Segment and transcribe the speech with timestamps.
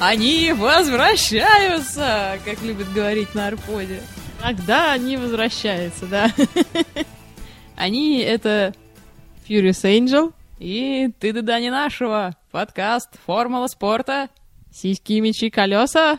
[0.00, 4.00] Они возвращаются, как любят говорить на Арподе.
[4.40, 6.32] Когда они возвращаются, да.
[7.76, 8.74] Они— это
[9.46, 12.34] Furious Angel, и ты да не нашего.
[12.50, 14.30] Подкаст Формула спорта.
[14.72, 16.18] сиськи, мечи, колеса.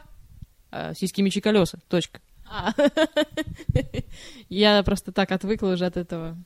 [0.70, 1.80] А, сиськи, мечи, колеса.
[1.90, 2.22] Точка.
[2.52, 2.74] А.
[4.50, 6.38] Я просто так отвыкла уже от этого.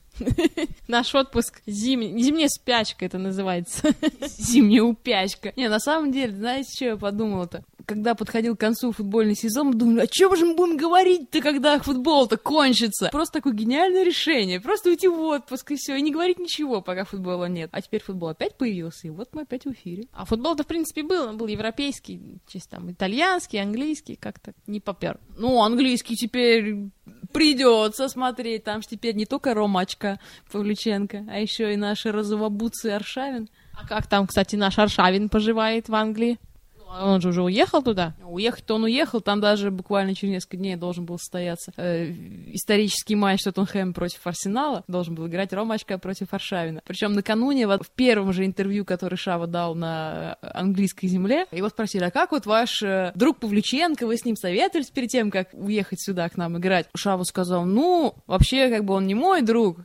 [0.88, 3.92] Наш отпуск зимний, зимняя спячка это называется.
[4.20, 5.52] Зимняя упячка.
[5.56, 7.64] Не, на самом деле, знаете, что я подумала-то?
[7.86, 12.36] Когда подходил к концу футбольный сезон, думаю, о чем же мы будем говорить-то, когда футбол-то
[12.36, 13.10] кончится?
[13.12, 14.60] Просто такое гениальное решение.
[14.60, 17.70] Просто уйти в отпуск и все, и не говорить ничего, пока футбола нет.
[17.72, 20.08] А теперь футбол опять появился, и вот мы опять в эфире.
[20.12, 21.28] А футбол-то, в принципе, был.
[21.28, 25.20] Он был европейский, чисто там итальянский, английский, как-то не попер.
[25.38, 26.90] Ну, английский теперь
[27.32, 28.64] придется смотреть.
[28.64, 30.18] Там же теперь не только Ромачка
[30.50, 33.48] Павлюченко, а еще и наши розовобуцы Аршавин.
[33.74, 36.38] А как там, кстати, наш Аршавин поживает в Англии?
[36.86, 38.14] Ну, он же уже уехал туда?
[38.24, 42.12] Уехать-то он уехал, там даже буквально через несколько дней должен был состояться э,
[42.52, 46.80] исторический матч Тоттенхэм против Арсенала, должен был играть Ромачка против Аршавина.
[46.86, 52.04] Причем накануне, вот, в первом же интервью, который Шава дал на английской земле, его спросили,
[52.04, 56.00] а как вот ваш э, друг Павлюченко, вы с ним советовались перед тем, как уехать
[56.00, 56.86] сюда к нам играть?
[56.96, 59.78] Шава сказал, ну, вообще, как бы он не мой друг,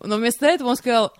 [0.00, 1.12] но вместо этого он сказал,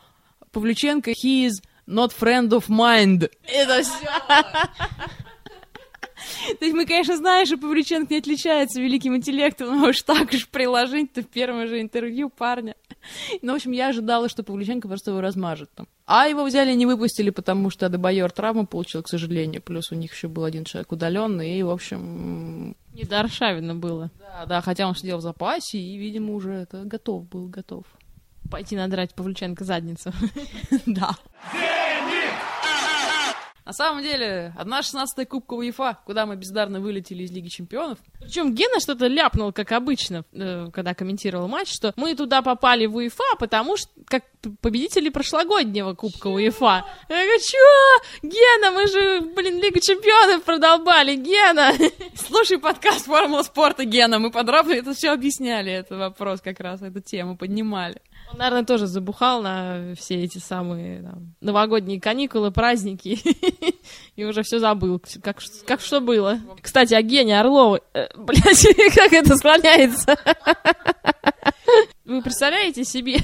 [0.53, 3.31] Павлюченко, he is not friend of mind.
[3.44, 4.09] Это все.
[6.59, 10.48] То есть мы, конечно, знаем, что Павлюченко не отличается великим интеллектом, но уж так уж
[10.48, 12.75] приложить-то в первом же интервью парня.
[13.43, 15.89] Ну, в общем, я ожидала, что Павлюченко просто его размажет там.
[16.06, 19.62] А его взяли не выпустили, потому что Адебайор травму получил, к сожалению.
[19.62, 22.77] Плюс у них еще был один человек удаленный, и, в общем...
[22.95, 24.11] Не до Аршавина было.
[24.19, 27.84] Да, да, хотя он сидел в запасе, и, видимо, уже это готов был, готов.
[28.50, 30.12] Пойти надрать Павлюченко задницу.
[30.87, 31.15] Да.
[33.69, 37.99] На самом деле, одна шестнадцатая Кубка УЕФА, куда мы бездарно вылетели из Лиги Чемпионов.
[38.19, 42.97] Причем Гена что-то ляпнул, как обычно, э, когда комментировал матч, что мы туда попали в
[42.97, 44.25] УЕФА, потому что как
[44.62, 46.84] победители прошлогоднего Кубка УЕФА.
[47.11, 48.27] Я говорю, чё?
[48.27, 51.73] Гена, мы же, блин, Лигу Чемпионов продолбали, Гена!
[52.15, 57.00] Слушай подкаст Формула спорта, Гена, мы подробно это все объясняли, этот вопрос как раз, эту
[57.00, 58.00] тему поднимали.
[58.31, 63.19] Он, наверное, тоже забухал на все эти самые там, новогодние каникулы, праздники,
[64.16, 66.41] и уже все забыл, как, как что было.
[66.60, 67.82] Кстати, о Гене Орловой.
[67.94, 70.16] Э, блядь, как это склоняется?
[72.04, 73.19] Вы представляете себе?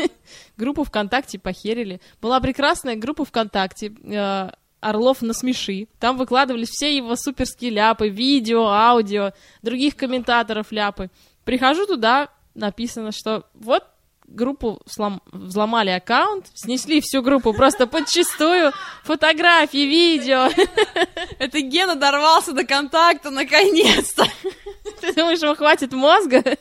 [0.56, 2.00] Группу ВКонтакте похерили.
[2.20, 3.92] Была прекрасная группа ВКонтакте.
[4.04, 5.88] Э, Орлов на смеши.
[5.98, 11.10] Там выкладывались все его суперские ляпы, видео, аудио, других комментаторов ляпы.
[11.44, 13.84] Прихожу туда, написано, что вот
[14.30, 15.20] группу слом...
[15.32, 18.72] взломали аккаунт, снесли всю группу просто подчистую,
[19.04, 20.48] фотографии, видео.
[21.38, 24.26] Это Гена дорвался до контакта, наконец-то.
[25.00, 26.42] Ты думаешь, ему хватит мозга?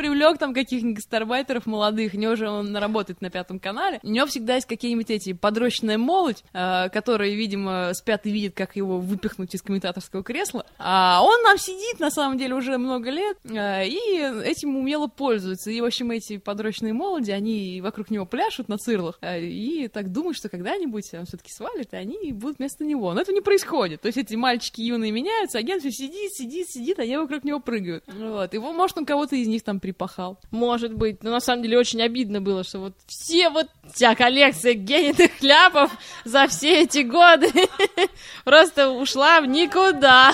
[0.00, 4.66] Привлек там каких-нибудь гастарбайтеров молодых, же он работает на пятом канале, у него всегда есть
[4.66, 10.22] какие-нибудь эти подрощенная молодь, э, которые, видимо, спят и видят, как его выпихнуть из комментаторского
[10.22, 15.06] кресла, а он там сидит, на самом деле, уже много лет, э, и этим умело
[15.06, 19.88] пользуется, и, в общем, эти подрощенные молоди, они вокруг него пляшут на цирлах, э, и
[19.88, 23.42] так думают, что когда-нибудь он все-таки свалит, и они будут вместо него, но это не
[23.42, 27.60] происходит, то есть эти мальчики юные меняются, агент все сидит, сидит, сидит, они вокруг него
[27.60, 30.38] прыгают, вот, его, может, он кого-то из них там припахал.
[30.50, 34.74] Может быть, но на самом деле очень обидно было, что вот все вот вся коллекция
[34.74, 35.90] генитых ляпов
[36.24, 37.50] за все эти годы
[38.44, 40.32] просто ушла в никуда.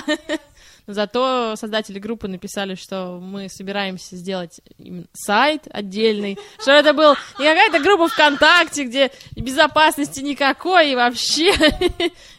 [0.87, 4.61] Зато создатели группы написали, что мы собираемся сделать
[5.13, 11.53] сайт отдельный, что это был не какая-то группа ВКонтакте, где безопасности никакой и вообще.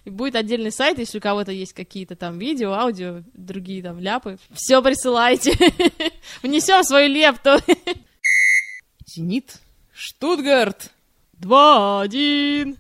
[0.06, 4.38] И будет отдельный сайт, если у кого-то есть какие-то там видео, аудио, другие там ляпы.
[4.54, 5.51] Все присылайте.
[6.42, 7.57] Внесем свою лепту.
[9.06, 9.57] Зенит.
[9.94, 10.92] Штутгарт.
[11.42, 12.77] 2-1.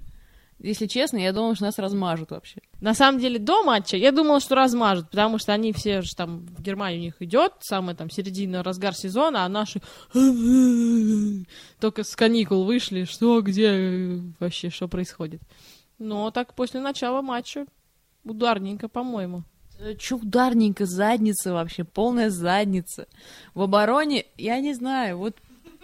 [0.59, 2.61] Если честно, я думал, что нас размажут вообще.
[2.81, 6.47] На самом деле, до матча я думала, что размажут, потому что они все же там,
[6.47, 9.81] в Германии у них идет, самая там середина, разгар сезона, а наши
[11.79, 15.41] только с каникул вышли, что, где, вообще, что происходит.
[15.99, 17.65] Но так после начала матча
[18.23, 19.43] ударненько, по-моему.
[19.99, 23.07] Че ударненько, задница вообще, полная задница.
[23.53, 25.37] В обороне, я не знаю, вот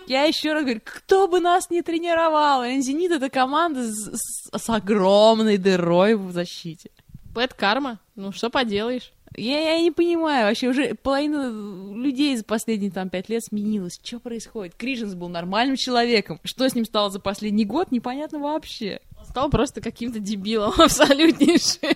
[0.07, 4.69] я еще раз говорю, кто бы нас не тренировал, Зенит это команда с, с, с
[4.69, 6.89] огромной дырой в защите.
[7.33, 9.11] Бэт карма, ну что поделаешь.
[9.35, 11.49] Я, я не понимаю, вообще уже половина
[11.95, 13.99] людей за последние там пять лет сменилась.
[14.03, 14.75] Что происходит?
[14.75, 16.39] Кришенс был нормальным человеком.
[16.43, 18.99] Что с ним стало за последний год, непонятно вообще.
[19.23, 21.95] Стал просто каким-то дебилом абсолютнейшим.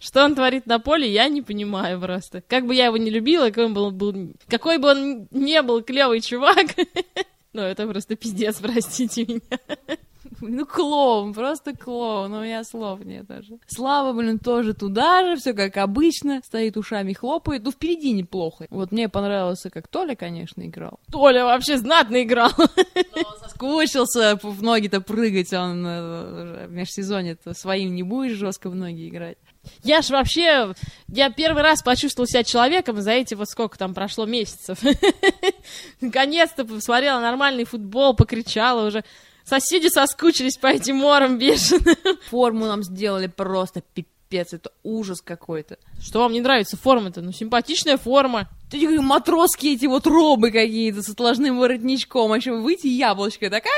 [0.00, 2.42] Что он творит на поле, я не понимаю просто.
[2.48, 5.82] Как бы я его не любила, какой, он был, был, какой бы он не был
[5.82, 6.66] клевый чувак,
[7.52, 9.98] ну, это просто пиздец, простите меня.
[10.44, 13.58] Ну, клоун, просто клоун, у меня слов нет даже.
[13.68, 18.66] Слава, блин, тоже туда же, все как обычно, стоит ушами хлопает, ну, впереди неплохо.
[18.70, 20.98] Вот мне понравился, как Толя, конечно, играл.
[21.12, 22.50] Толя вообще знатно играл.
[23.40, 29.38] Соскучился в ноги-то прыгать, он э, в межсезонье-то своим не будешь жестко в ноги играть.
[29.84, 30.74] Я ж вообще,
[31.06, 34.80] я первый раз почувствовал себя человеком за эти вот сколько там прошло месяцев.
[36.00, 39.04] Наконец-то посмотрела нормальный футбол, покричала уже.
[39.44, 41.96] Соседи соскучились по этим морам бешеным.
[42.30, 45.78] Форму нам сделали просто пипец, это ужас какой-то.
[46.00, 47.20] Что вам не нравится форма-то?
[47.20, 48.48] Ну, симпатичная форма.
[48.70, 53.72] Ты говоришь, матросские эти вот робы какие-то с отложным воротничком, а еще выйти яблочко, такая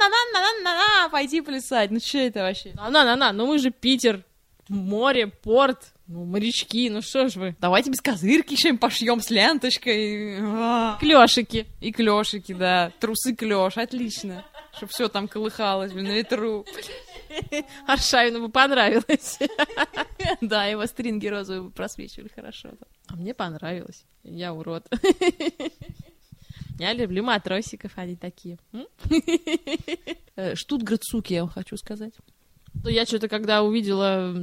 [0.00, 1.90] на-на-на-на-на-на-на, пойти плясать.
[1.90, 2.72] Ну что это вообще?
[2.74, 4.24] На-на-на-на, ну мы же Питер,
[4.68, 7.56] море, порт, ну, морячки, ну что ж вы.
[7.60, 10.38] Давайте без козырки им пошьем с ленточкой.
[10.40, 10.96] А.
[10.98, 11.66] Клешики.
[11.80, 12.92] И клешики, да.
[12.98, 14.44] Трусы клеш, отлично.
[14.76, 16.64] Чтоб все там колыхалось, блин, на ветру.
[17.86, 19.38] Аршавину бы понравилось.
[20.40, 22.70] Да, его стринги розовые просвечивали хорошо.
[23.08, 24.04] А мне понравилось.
[24.22, 24.86] Я урод.
[26.78, 28.58] Я люблю матросиков, они такие.
[30.36, 32.14] Э, Штутгарт, суки, я вам хочу сказать.
[32.72, 34.34] Ну, я что-то, когда увидела...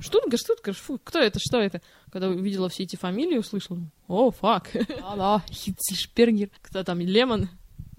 [0.00, 1.80] Штутгарт, Штутгарт, фу, кто это, что это?
[2.12, 4.70] Когда увидела все эти фамилии, услышала, о, фак.
[4.74, 6.50] Да-да, Хитцельшпергер.
[6.60, 7.48] Кто там, Лемон?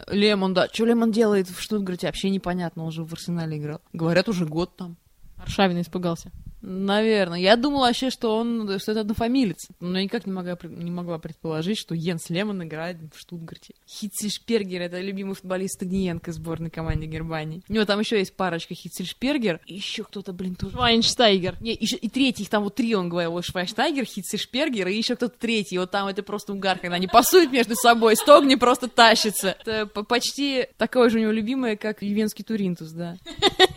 [0.07, 0.67] Лемон, да.
[0.71, 3.81] Что Лемон делает в Штутгарте, вообще непонятно, он же в Арсенале играл.
[3.93, 4.97] Говорят, уже год там.
[5.37, 6.31] Аршавин испугался.
[6.69, 7.39] Наверное.
[7.39, 9.69] Я думала вообще, что он, что это однофамилец.
[9.79, 13.73] Но я никак не могла, не могла предположить, что Йенс Лемон играет в Штутгарте.
[13.87, 17.63] Хитцельшпергер— это любимый футболист Стагниенко сборной команды Германии.
[17.69, 19.61] У него там еще есть парочка Хитцельшпергер.
[19.65, 20.73] И еще кто-то, блин, тоже.
[20.73, 21.55] Швайнштайгер.
[21.61, 25.15] Не, еще, и третий, их там вот три, он говорил, вот Швайнштайгер, Хитцельшпергер, и еще
[25.15, 25.77] кто-то третий.
[25.77, 29.55] Вот там это просто угар, когда они пасуют между собой, Стогни просто тащится.
[29.65, 33.15] Это почти такое же у него любимое, как Ювенский Туринтус, да.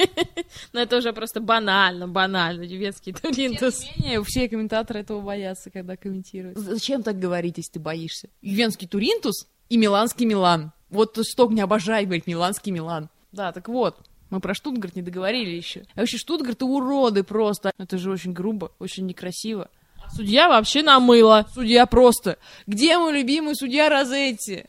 [0.72, 3.78] Но это уже просто банально, банально, Ювенский Туринтус.
[3.80, 6.56] Тем не менее, все комментаторы этого боятся, когда комментируют.
[6.56, 8.28] Зачем так говорить, если ты боишься?
[8.40, 10.72] Ювенский Туринтус и Миланский Милан.
[10.88, 13.10] Вот Сток не обожает говорить Миланский Милан.
[13.32, 13.98] Да, так вот,
[14.30, 15.84] мы про Штутгарт не договорили еще.
[15.94, 17.72] А вообще Штутгарт уроды просто.
[17.78, 19.68] Это же очень грубо, очень некрасиво.
[20.14, 21.46] Судья вообще намыло.
[21.54, 22.38] Судья просто.
[22.66, 24.64] Где мой любимый судья Розетти?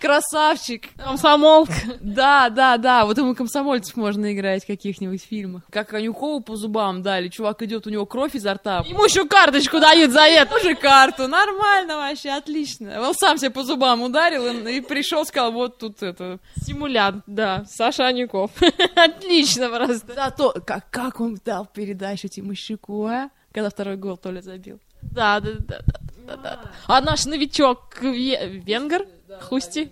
[0.00, 0.88] Красавчик.
[0.96, 1.72] Комсомолка.
[2.00, 3.04] Да, да, да.
[3.04, 5.62] Вот ему комсомольцев можно играть в каких-нибудь фильмах.
[5.70, 7.28] Как Конюхову по зубам дали.
[7.28, 8.84] Чувак идет, у него кровь изо рта.
[8.86, 10.52] Ему еще карточку дают за это.
[10.52, 11.28] Тоже карту.
[11.28, 13.00] Нормально вообще, отлично.
[13.00, 16.38] Он сам себя по зубам ударил и, и пришел, сказал, вот тут это...
[16.64, 17.64] Симулянт, да.
[17.68, 18.50] Саша Анюков.
[18.94, 20.14] Отлично просто.
[20.14, 23.30] Да, то, как, как он дал передачу Тимощуку, а?
[23.52, 24.80] Когда второй гол Толя забил.
[25.02, 26.70] Да, да, да, да, да, да.
[26.86, 29.06] А наш новичок ве- венгер?
[29.26, 29.90] Да, Хусти?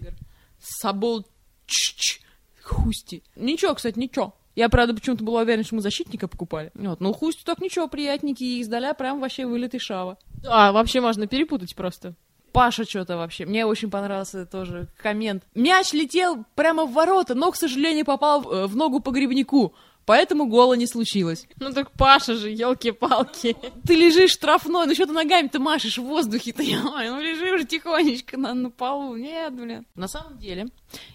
[0.83, 1.23] Да,
[1.67, 2.21] Ч-ч.
[2.63, 3.23] Хусти.
[3.37, 4.35] Ничего, кстати, ничего.
[4.55, 6.71] Я, правда, почему-то была уверена, что мы защитника покупали.
[6.75, 10.19] Вот, ну, Хусти так ничего, приятненький, и издаля прям вообще вылитый шава.
[10.47, 12.15] А, вообще можно перепутать просто.
[12.53, 13.45] Паша что-то вообще.
[13.47, 15.45] Мне очень понравился тоже коммент.
[15.55, 19.75] Мяч летел прямо в ворота, но, к сожалению, попал в, э, в ногу погребнику.
[20.09, 21.47] Поэтому гола не случилось.
[21.61, 23.55] Ну так Паша же, елки-палки.
[23.87, 28.39] Ты лежишь штрафной, ну что ты ногами-то машешь в воздухе ты ну лежи уже тихонечко
[28.39, 29.17] на, на полу.
[29.17, 29.85] Нет, блин.
[29.95, 30.69] На самом деле,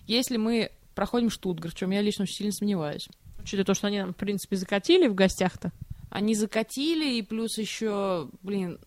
[0.05, 3.07] если мы проходим Штутгарт, в чем я лично очень сильно сомневаюсь.
[3.39, 5.71] Учитывая то, что они нам, в принципе, закатили в гостях-то.
[6.11, 8.77] Они закатили, и плюс еще, блин,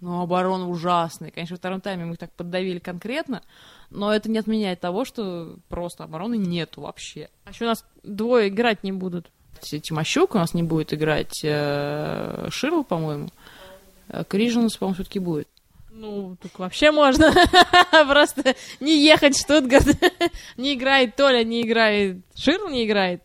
[0.00, 1.32] ну, оборона ужасная.
[1.32, 3.42] Конечно, во втором тайме мы их так поддавили конкретно,
[3.90, 7.28] но это не отменяет того, что просто обороны нету вообще.
[7.44, 9.30] А еще у нас двое играть не будут.
[9.60, 13.28] Тимощук у нас не будет играть, э, Ширл, по-моему.
[14.08, 15.48] Э, Крижинус, по-моему, все-таки будет.
[15.90, 17.32] Ну, так вообще можно
[18.08, 19.86] просто не ехать в Штутгарт.
[20.56, 23.22] не играет Толя, не играет Ширл, не играет.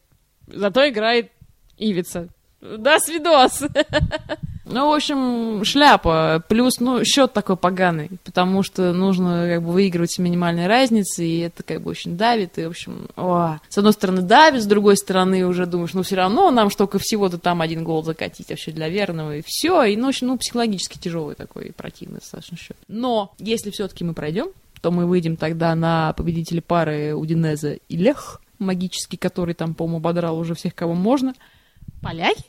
[0.47, 1.31] Зато играет
[1.77, 2.29] Ивица.
[2.61, 3.63] Да, свидос.
[4.75, 6.43] Ну, в общем, шляпа.
[6.49, 11.39] Плюс, ну, счет такой поганый, потому что нужно как бы выигрывать с минимальной разницей, и
[11.39, 13.59] это как бы очень давит, и, в общем, о.
[13.69, 17.37] с одной стороны давит, с другой стороны уже думаешь, ну, все равно нам столько всего-то
[17.37, 20.97] там один гол закатить вообще для верного, и все, и, ну, в общем, ну, психологически
[20.97, 22.75] тяжелый такой противный достаточно счет.
[22.89, 24.47] Но, если все-таки мы пройдем,
[24.81, 30.37] то мы выйдем тогда на победителя пары Удинеза и Лех, магический, который там, по-моему, ободрал
[30.37, 31.33] уже всех, кого можно.
[32.01, 32.43] Поляки?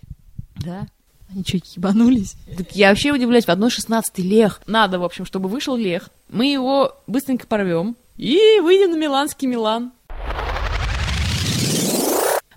[0.56, 0.88] Да.
[1.28, 2.36] Они что, ебанулись?
[2.56, 4.60] Так я вообще удивляюсь, в 1.16 Лех.
[4.66, 6.10] Надо, в общем, чтобы вышел Лех.
[6.28, 9.92] Мы его быстренько порвем и выйдем на Миланский Милан.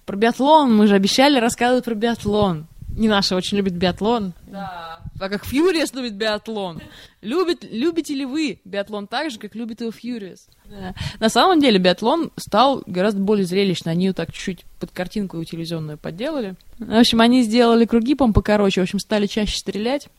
[0.06, 2.68] Про биатлон, мы же обещали рассказывать про биатлон.
[3.00, 4.34] Не наши очень любит биатлон.
[4.48, 5.00] Да.
[5.18, 6.82] Так как Фьюриес любит биатлон.
[7.22, 10.50] Любит, любите ли вы биатлон так же, как любит его Фьюриес?
[10.66, 10.94] Да.
[11.22, 13.94] На самом деле биатлон стал гораздо более зрелищный.
[13.94, 16.56] Они его так чуть-чуть под картинку телевизионную подделали.
[16.78, 20.10] В общем, они сделали круги, по покороче, в общем, стали чаще стрелять.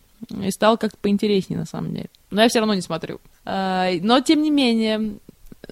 [0.43, 2.09] И стало как-то поинтереснее, на самом деле.
[2.31, 3.21] Но я все равно не смотрю.
[3.45, 5.19] А, но, тем не менее,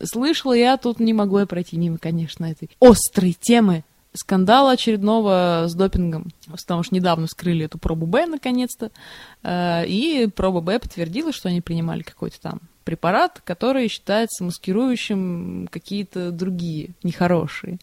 [0.02, 3.84] слышала я, тут не могу я пройти мимо, конечно, этой острой темы
[4.14, 8.90] скандала очередного с допингом, потому что недавно вскрыли эту пробу Б наконец-то,
[9.42, 16.30] э, и проба Б подтвердила, что они принимали какой-то там препарат, который считается маскирующим какие-то
[16.30, 17.78] другие нехорошие.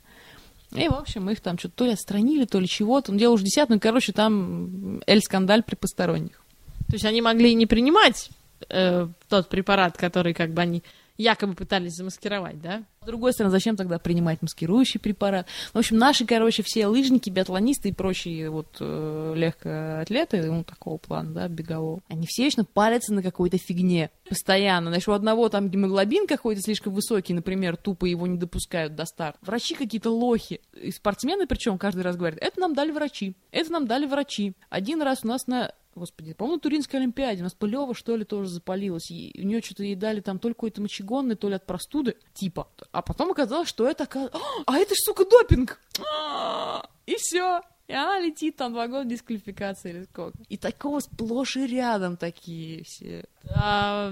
[0.71, 3.11] И, в общем, их там что-то то ли отстранили, то ли чего-то.
[3.11, 6.43] Ну, дело уже десятое, ну, короче, там эль-скандаль при посторонних.
[6.87, 8.29] То есть они могли не принимать
[8.69, 10.83] э, тот препарат, который как бы они
[11.17, 12.83] якобы пытались замаскировать, да?
[13.01, 15.47] С другой стороны, зачем тогда принимать маскирующий препарат?
[15.73, 21.31] В общем, наши, короче, все лыжники, биатлонисты и прочие вот э, легкоатлеты, ну, такого плана,
[21.31, 24.89] да, бегового, они все вечно палятся на какой-то фигне постоянно.
[24.89, 29.37] Значит, у одного там гемоглобин какой-то слишком высокий, например, тупо его не допускают до старта.
[29.43, 30.61] Врачи какие-то лохи.
[30.73, 34.53] И спортсмены, причем, каждый раз говорят, это нам дали врачи, это нам дали врачи.
[34.69, 37.39] Один раз у нас на Господи, по-моему, Туринской Олимпиаде.
[37.39, 39.09] У нас Пылева, что ли, тоже запалилась.
[39.09, 42.17] И у нее что-то ей дали там то ли какой-то мочегонный, то ли от простуды,
[42.33, 42.67] типа.
[42.91, 44.05] А потом оказалось, что это...
[44.65, 45.79] А это ж, сука, допинг!
[47.05, 47.61] И все.
[47.87, 50.37] И она летит там два года дисквалификации или сколько.
[50.49, 53.25] И такого сплошь и рядом такие все.
[53.55, 54.11] А,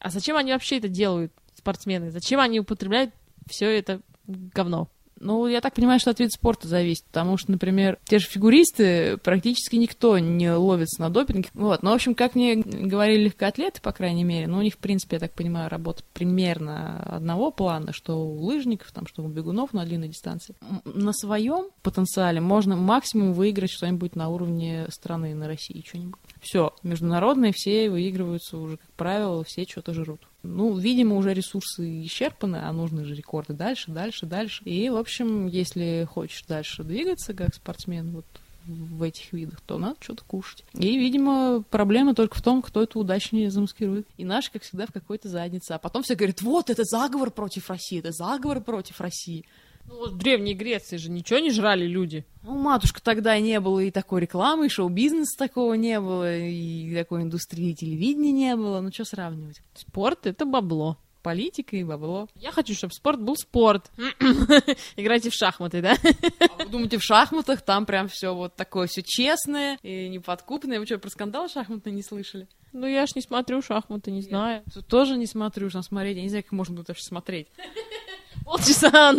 [0.00, 2.10] а зачем они вообще это делают, спортсмены?
[2.10, 3.14] Зачем они употребляют
[3.48, 4.88] все это говно?
[5.22, 9.18] Ну, я так понимаю, что от вида спорта зависит, потому что, например, те же фигуристы
[9.18, 11.48] практически никто не ловится на допинге.
[11.54, 14.78] Вот, ну, в общем, как мне говорили легкоатлеты, по крайней мере, ну, у них, в
[14.78, 19.72] принципе, я так понимаю, работа примерно одного плана, что у лыжников, там, что у бегунов
[19.72, 20.56] на длинной дистанции.
[20.84, 26.18] На своем потенциале можно максимум выиграть что-нибудь на уровне страны, на России, что-нибудь.
[26.40, 30.20] Все, международные все выигрываются уже, как правило, все что-то жрут.
[30.42, 34.64] Ну, видимо, уже ресурсы исчерпаны, а нужны же рекорды дальше, дальше, дальше.
[34.64, 38.26] И, в общем, если хочешь дальше двигаться как спортсмен вот
[38.66, 40.64] в этих видах, то надо что-то кушать.
[40.74, 44.06] И, видимо, проблема только в том, кто это удачнее замаскирует.
[44.16, 45.72] И наши, как всегда, в какой-то заднице.
[45.72, 49.44] А потом все говорят, вот, это заговор против России, это заговор против России.
[49.86, 52.24] Ну, в Древней Греции же ничего не жрали люди.
[52.42, 57.22] Ну, матушка, тогда не было и такой рекламы, и шоу-бизнеса такого не было, и такой
[57.22, 58.80] индустрии телевидения не было.
[58.80, 59.60] Ну, что сравнивать?
[59.74, 60.98] Спорт— это бабло.
[61.22, 62.28] Политика и бабло.
[62.34, 63.92] Я хочу, чтобы спорт был спорт.
[64.96, 65.96] Играйте в шахматы, да?
[66.40, 70.80] А вы думаете, в шахматах там прям все вот такое все честное и неподкупное?
[70.80, 72.48] Вы что, про скандал шахматный не слышали?
[72.72, 74.62] Ну, я ж не смотрю шахматы, не знаю.
[74.72, 76.16] Тут тоже не смотрю, что смотреть.
[76.16, 77.48] Я не знаю, как можно было вообще смотреть.
[78.44, 79.12] Полчаса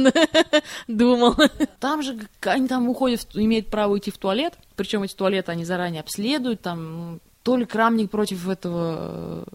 [0.87, 1.35] думал.
[1.79, 4.57] Там же они там уходят, имеют право идти в туалет.
[4.75, 6.61] Причем эти туалеты они заранее обследуют.
[6.61, 9.45] Там то ли Крамник против этого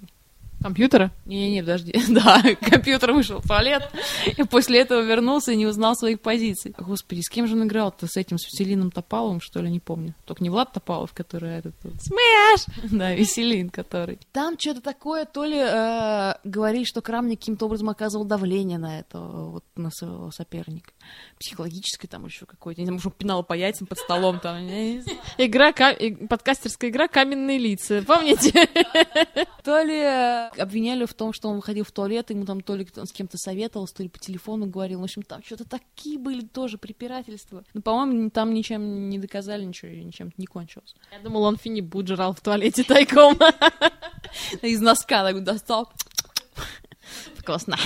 [0.60, 1.12] Компьютера?
[1.24, 1.94] Не-не-не, подожди.
[2.08, 3.90] да, компьютер вышел в туалет,
[4.26, 6.74] и после этого вернулся и не узнал своих позиций.
[6.76, 8.06] Господи, с кем же он играл-то?
[8.08, 10.14] С этим, с Веселином Топаловым, что ли, не помню.
[10.24, 11.74] Только не Влад Топалов, который этот...
[12.00, 12.66] Смеш!
[12.90, 14.18] да, Веселин, который.
[14.32, 19.50] Там что-то такое, то ли э, говорит, что Крамник каким-то образом оказывал давление на этого,
[19.50, 20.92] вот, на своего соперника.
[21.38, 22.80] Психологическое там еще какое-то.
[22.80, 24.58] Не знаю, может, он пинал по яйцам под столом там.
[25.38, 25.72] Игра,
[26.28, 28.68] подкастерская игра «Каменные лица», помните?
[29.68, 32.88] то ли э, обвиняли в том, что он выходил в туалет, ему там то ли
[32.90, 35.00] с кем-то советовался, то ли по телефону говорил.
[35.00, 37.62] В общем, там что-то такие были тоже препирательства.
[37.74, 40.96] Но, по-моему, там ничем не доказали, ничего, ничем не кончилось.
[41.12, 43.38] Я думал, он фини жрал в туалете тайком.
[44.62, 45.92] Из носка так достал.
[47.36, 47.76] Вкусно.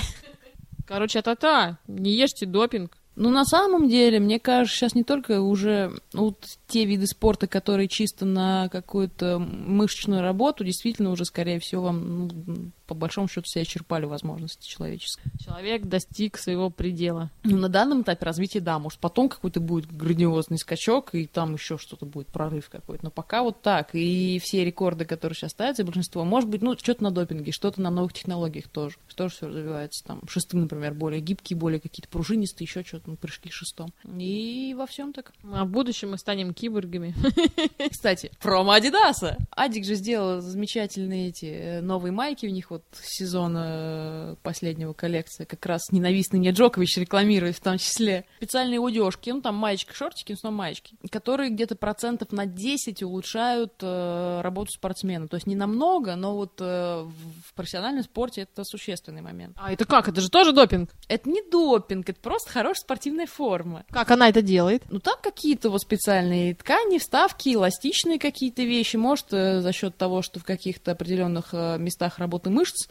[0.87, 2.97] Короче, это-то, не ешьте допинг.
[3.15, 7.87] Ну, на самом деле, мне кажется, сейчас не только уже вот те виды спорта, которые
[7.87, 13.63] чисто на какую-то мышечную работу, действительно уже, скорее всего, вам ну, по большому счету все
[13.63, 15.31] исчерпали возможности человеческие.
[15.43, 17.31] Человек достиг своего предела.
[17.43, 21.77] Ну, на данном этапе развития, да, может, потом какой-то будет грандиозный скачок, и там еще
[21.77, 23.05] что-то будет, прорыв какой-то.
[23.05, 23.89] Но пока вот так.
[23.93, 27.89] И все рекорды, которые сейчас ставятся, большинство, может быть, ну, что-то на допинге, что-то на
[27.89, 28.97] новых технологиях тоже.
[29.15, 30.03] Тоже все развивается.
[30.03, 33.89] Там шестым, например, более гибкие, более какие-то пружинистые, еще что-то, мы пришли шестом.
[34.17, 35.33] И во всем так.
[35.51, 37.13] А в будущем мы станем киборгами.
[37.91, 39.37] Кстати, промо Адидаса.
[39.51, 45.45] Адик же сделал замечательные эти э, новые майки, у них вот сезона э, последнего коллекции
[45.45, 48.25] как раз ненавистный мне Джокович рекламирует в том числе.
[48.37, 54.41] Специальные удежки, ну там маечка, шортики, но маечки, которые где-то процентов на 10 улучшают э,
[54.41, 55.27] работу спортсмена.
[55.27, 59.55] То есть не намного, но вот э, в профессиональном спорте это существенный момент.
[59.59, 60.07] А это как?
[60.07, 60.91] Это же тоже допинг?
[61.07, 63.85] Это не допинг, это просто хороший спортсмен спортивная форма.
[63.89, 64.83] Как она это делает?
[64.89, 68.97] Ну, там какие-то вот специальные ткани, вставки, эластичные какие-то вещи.
[68.97, 72.87] Может, э, за счет того, что в каких-то определенных э, местах работы мышц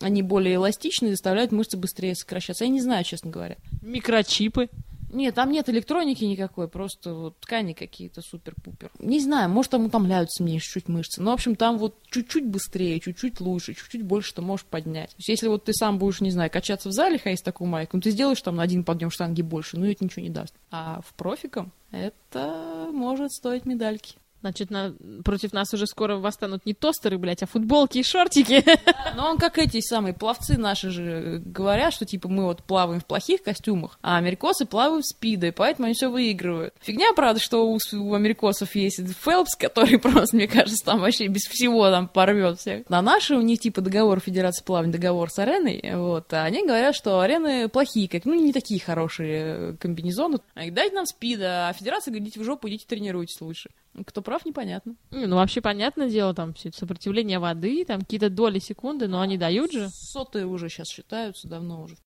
[0.00, 2.64] они более эластичные, заставляют мышцы быстрее сокращаться.
[2.64, 3.56] Я не знаю, честно говоря.
[3.82, 4.70] Микрочипы.
[5.12, 8.90] Нет, там нет электроники никакой, просто вот ткани какие-то супер-пупер.
[8.98, 11.22] Не знаю, может, там утомляются мне чуть-чуть мышцы.
[11.22, 15.10] Но, в общем, там вот чуть-чуть быстрее, чуть-чуть лучше, чуть-чуть больше ты можешь поднять.
[15.10, 17.68] То есть, если вот ты сам будешь, не знаю, качаться в зале, ходить с такую
[17.68, 20.54] майку, ну, ты сделаешь там на один подъем штанги больше, ну, это ничего не даст.
[20.70, 24.16] А в профиком это может стоить медальки.
[24.42, 24.94] Значит, на...
[25.24, 28.64] против нас уже скоро восстанут не тостеры, блядь, а футболки и шортики.
[29.16, 33.06] Но он как эти самые пловцы наши же говорят, что типа мы вот плаваем в
[33.06, 36.74] плохих костюмах, а америкосы плавают в спиде, и поэтому они все выигрывают.
[36.80, 41.42] Фигня, правда, что у, у америкосов есть Фелпс, который просто, мне кажется, там вообще без
[41.42, 42.88] всего там порвет всех.
[42.90, 46.96] На наши у них типа договор Федерации плавания, договор с ареной, вот, а они говорят,
[46.96, 50.40] что арены плохие, как, ну, не такие хорошие комбинезоны.
[50.54, 53.70] А дайте нам спида, а Федерация говорит, идите в жопу, идите тренируйтесь лучше.
[54.06, 54.94] Кто прав, непонятно.
[55.10, 59.20] Не, Ну, вообще, понятное дело, там все это сопротивление воды, там какие-то доли секунды, но
[59.20, 59.90] они дают же.
[59.90, 61.96] Сотые уже сейчас считаются, давно уже.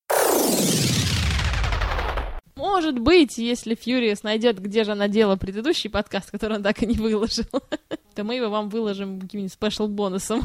[2.57, 6.87] Может быть, если Фьюриус найдет, где же она делала предыдущий подкаст, который он так и
[6.87, 7.45] не выложил,
[8.15, 10.43] то мы его вам выложим каким-нибудь спешл бонусом.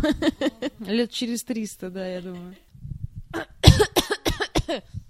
[0.80, 2.56] Лет через 300, да, я думаю.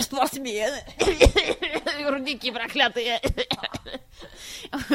[0.00, 0.82] Спортсмены.
[2.08, 3.20] Рудники проклятые.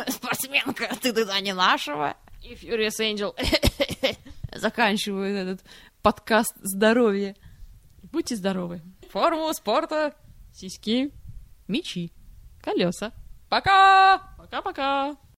[0.08, 2.16] Спортсменка, ты туда не нашего.
[2.44, 3.36] И Furious Angel.
[4.54, 5.62] Заканчиваю этот
[6.02, 7.36] подкаст здоровья.
[8.12, 8.82] Будьте здоровы.
[9.12, 10.16] Формула спорта.
[10.54, 11.12] Сиськи,
[11.68, 12.12] Мечи.
[12.62, 13.12] колеса.
[13.50, 14.36] Пока!
[14.38, 15.16] Пока-пока.